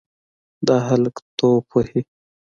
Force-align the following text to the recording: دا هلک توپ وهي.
دا 0.67 0.75
هلک 0.87 1.15
توپ 1.37 1.65
وهي. 1.75 2.01